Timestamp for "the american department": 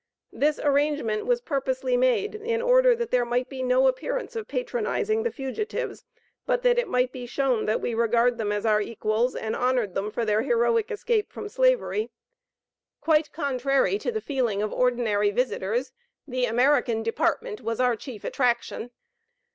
16.27-17.61